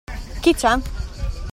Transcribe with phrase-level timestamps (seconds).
[0.41, 0.79] Chi c'è?